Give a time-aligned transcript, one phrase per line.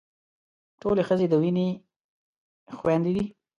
[0.81, 1.67] ټولې ښځې د وينې
[2.77, 3.25] خويندې دي.